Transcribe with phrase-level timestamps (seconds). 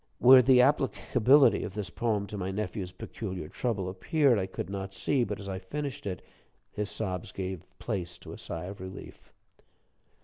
[0.17, 4.95] Where the applicability of this poem to my nephew's peculiar trouble appeared, I could not
[4.95, 6.23] see, but as I finished it,
[6.71, 9.31] his sobs gave place to a sigh of relief.